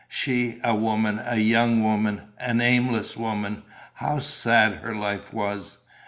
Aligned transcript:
She, 0.07 0.59
a 0.63 0.73
woman, 0.73 1.21
a 1.23 1.35
young 1.37 1.83
woman, 1.83 2.23
an 2.39 2.59
aimless 2.59 3.15
woman: 3.15 3.61
how 3.93 4.17
sad 4.17 4.77
her 4.77 4.95
life 4.95 5.31
was! 5.31 5.77